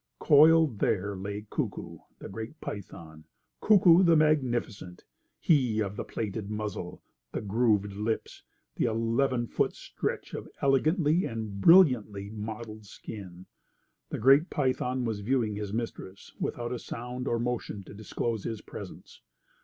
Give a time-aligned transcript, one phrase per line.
[0.17, 3.25] Coiled there lay Kuku, the great python;
[3.61, 5.05] Kuku, the magnificent,
[5.39, 8.41] he of the plated muzzle, the grooved lips,
[8.77, 13.45] the eleven foot stretch of elegantly and brilliantly mottled skin.
[14.09, 18.61] The great python was viewing his mistress without a sound or motion to disclose his
[18.61, 19.21] presence.